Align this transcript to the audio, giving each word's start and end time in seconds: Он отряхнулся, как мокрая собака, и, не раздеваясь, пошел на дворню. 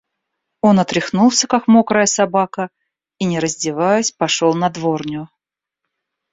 Он 0.61 0.79
отряхнулся, 0.79 1.45
как 1.47 1.67
мокрая 1.67 2.07
собака, 2.07 2.71
и, 3.19 3.25
не 3.25 3.37
раздеваясь, 3.37 4.09
пошел 4.11 4.55
на 4.55 4.71
дворню. 4.71 5.29